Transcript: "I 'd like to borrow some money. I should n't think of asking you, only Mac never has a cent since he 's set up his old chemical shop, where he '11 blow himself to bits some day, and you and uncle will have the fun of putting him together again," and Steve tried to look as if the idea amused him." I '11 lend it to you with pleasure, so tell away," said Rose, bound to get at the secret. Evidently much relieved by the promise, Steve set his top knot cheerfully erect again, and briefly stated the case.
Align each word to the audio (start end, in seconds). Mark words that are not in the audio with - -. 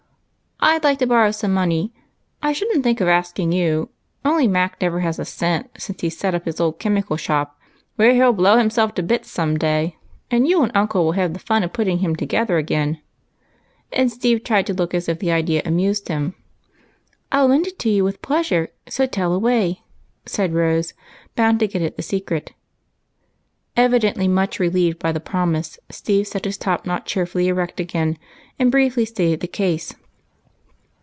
"I 0.71 0.77
'd 0.77 0.83
like 0.83 0.99
to 0.99 1.07
borrow 1.07 1.31
some 1.31 1.55
money. 1.55 1.91
I 2.43 2.53
should 2.53 2.67
n't 2.77 2.83
think 2.83 3.01
of 3.01 3.07
asking 3.07 3.51
you, 3.51 3.89
only 4.23 4.47
Mac 4.47 4.79
never 4.79 4.99
has 4.99 5.17
a 5.17 5.25
cent 5.25 5.71
since 5.79 6.01
he 6.01 6.07
's 6.11 6.15
set 6.19 6.35
up 6.35 6.45
his 6.45 6.61
old 6.61 6.77
chemical 6.77 7.17
shop, 7.17 7.59
where 7.95 8.11
he 8.13 8.19
'11 8.19 8.35
blow 8.35 8.57
himself 8.59 8.93
to 8.93 9.01
bits 9.03 9.31
some 9.31 9.57
day, 9.57 9.97
and 10.29 10.47
you 10.47 10.61
and 10.61 10.71
uncle 10.75 11.03
will 11.03 11.11
have 11.13 11.33
the 11.33 11.39
fun 11.39 11.63
of 11.63 11.73
putting 11.73 11.97
him 11.97 12.15
together 12.15 12.57
again," 12.59 13.01
and 13.91 14.11
Steve 14.11 14.43
tried 14.43 14.67
to 14.67 14.73
look 14.75 14.93
as 14.93 15.09
if 15.09 15.17
the 15.17 15.31
idea 15.31 15.63
amused 15.65 16.09
him." 16.09 16.35
I 17.31 17.39
'11 17.39 17.49
lend 17.51 17.67
it 17.67 17.79
to 17.79 17.89
you 17.89 18.03
with 18.03 18.21
pleasure, 18.21 18.69
so 18.87 19.07
tell 19.07 19.33
away," 19.33 19.81
said 20.27 20.53
Rose, 20.53 20.93
bound 21.35 21.59
to 21.61 21.67
get 21.67 21.81
at 21.81 21.95
the 21.97 22.03
secret. 22.03 22.53
Evidently 23.75 24.27
much 24.27 24.59
relieved 24.59 24.99
by 24.99 25.11
the 25.11 25.19
promise, 25.19 25.79
Steve 25.89 26.27
set 26.27 26.45
his 26.45 26.59
top 26.59 26.85
knot 26.85 27.07
cheerfully 27.07 27.47
erect 27.47 27.79
again, 27.79 28.15
and 28.59 28.69
briefly 28.71 29.05
stated 29.05 29.39
the 29.39 29.47
case. 29.47 29.95